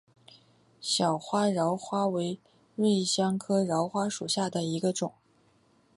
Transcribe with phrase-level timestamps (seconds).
[0.79, 2.39] 小花荛花为
[2.75, 5.13] 瑞香科荛花属下的一个种。